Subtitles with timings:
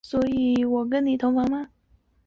[0.03, 1.69] 所以我跟你同房吗？